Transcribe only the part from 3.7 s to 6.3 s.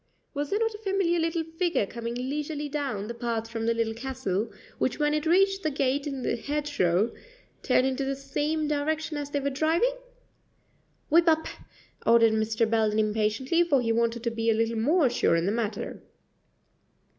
Little Castle, which when it reached the gate in